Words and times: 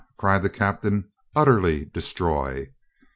cried 0.17 0.41
the 0.41 0.49
captain. 0.49 1.07
"Utterly 1.35 1.85
destroy!" 1.85 2.71